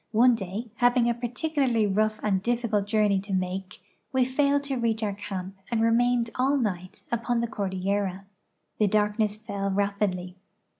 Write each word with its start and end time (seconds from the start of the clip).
One 0.13 0.33
day, 0.33 0.71
having 0.77 1.07
a 1.07 1.13
particularly 1.13 1.85
rough 1.85 2.19
and 2.23 2.41
difficult 2.41 2.87
journe}' 2.87 3.21
to 3.21 3.33
make, 3.33 3.83
we 4.11 4.25
failed 4.25 4.63
to 4.63 4.77
reach 4.79 5.03
our 5.03 5.13
camp 5.13 5.57
and 5.69 5.79
remained 5.79 6.31
all 6.33 6.57
night 6.57 7.03
upon 7.11 7.39
the 7.39 7.45
cordillera. 7.47 8.25
The 8.79 8.87
darkness 8.87 9.35
fell 9.35 9.69
rapidly. 9.69 10.37